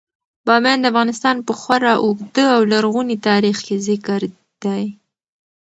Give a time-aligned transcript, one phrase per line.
[0.45, 4.21] بامیان د افغانستان په خورا اوږده او لرغوني تاریخ کې ذکر
[4.63, 4.85] دی.